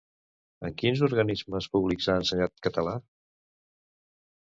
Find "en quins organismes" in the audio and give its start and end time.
0.67-1.67